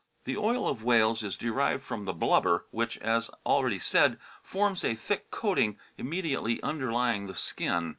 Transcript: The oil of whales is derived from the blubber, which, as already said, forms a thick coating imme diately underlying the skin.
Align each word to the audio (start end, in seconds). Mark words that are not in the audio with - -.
The 0.23 0.35
oil 0.35 0.67
of 0.67 0.81
whales 0.83 1.21
is 1.21 1.35
derived 1.37 1.83
from 1.83 2.05
the 2.05 2.13
blubber, 2.13 2.65
which, 2.71 2.97
as 2.97 3.29
already 3.45 3.77
said, 3.77 4.17
forms 4.41 4.83
a 4.83 4.95
thick 4.95 5.29
coating 5.29 5.77
imme 5.99 6.23
diately 6.23 6.59
underlying 6.63 7.27
the 7.27 7.35
skin. 7.35 7.89